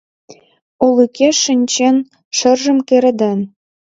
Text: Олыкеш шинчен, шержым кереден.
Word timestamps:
Олыкеш 0.85 1.35
шинчен, 1.45 1.95
шержым 2.37 2.77
кереден. 2.87 3.39